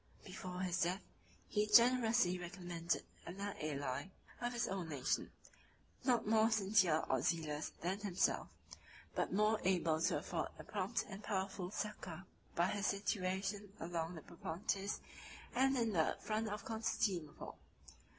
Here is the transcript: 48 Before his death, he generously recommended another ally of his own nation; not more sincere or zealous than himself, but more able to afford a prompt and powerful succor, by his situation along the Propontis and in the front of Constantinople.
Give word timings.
48 0.23 0.33
Before 0.33 0.59
his 0.61 0.81
death, 0.81 1.03
he 1.47 1.67
generously 1.67 2.39
recommended 2.39 3.03
another 3.27 3.55
ally 3.61 4.07
of 4.41 4.51
his 4.51 4.67
own 4.67 4.89
nation; 4.89 5.29
not 6.03 6.25
more 6.25 6.49
sincere 6.49 7.03
or 7.07 7.21
zealous 7.21 7.71
than 7.81 7.99
himself, 7.99 8.47
but 9.13 9.31
more 9.31 9.59
able 9.63 10.01
to 10.01 10.17
afford 10.17 10.47
a 10.57 10.63
prompt 10.63 11.05
and 11.07 11.21
powerful 11.21 11.69
succor, 11.69 12.25
by 12.55 12.65
his 12.69 12.87
situation 12.87 13.73
along 13.79 14.15
the 14.15 14.21
Propontis 14.23 15.01
and 15.53 15.77
in 15.77 15.93
the 15.93 16.17
front 16.19 16.49
of 16.49 16.65
Constantinople. 16.65 17.59